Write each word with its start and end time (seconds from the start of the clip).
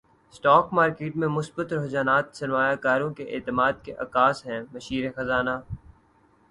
stock 0.33 0.73
market 0.73 1.15
میں 1.15 1.27
مثبت 1.27 1.73
رجحانات 1.73 2.35
سرماریہ 2.37 2.81
کاروں 2.83 3.13
کے 3.13 3.23
اعتماد 3.35 3.73
کے 3.83 3.93
عکاس 3.99 4.45
ہیں 4.45 4.61
مشیر 4.73 5.11
خزانہ 5.15 5.59